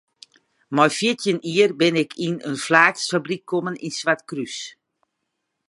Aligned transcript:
Mei 0.77 0.91
fjirtjin 0.95 1.39
jier 1.53 1.71
bin 1.81 1.95
ik 2.03 2.11
yn 2.27 2.35
in 2.49 2.57
flaaksfabryk 2.65 3.43
kommen 3.51 3.81
yn 3.85 3.95
Swartkrús. 3.99 4.57